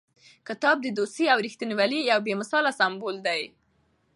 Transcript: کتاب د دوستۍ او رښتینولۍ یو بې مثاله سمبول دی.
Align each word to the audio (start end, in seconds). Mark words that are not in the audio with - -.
کتاب 0.47 0.77
د 0.81 0.87
دوستۍ 0.97 1.25
او 1.33 1.37
رښتینولۍ 1.45 2.01
یو 2.11 2.19
بې 2.25 2.33
مثاله 2.41 2.69
سمبول 2.79 3.15
دی. 3.27 3.41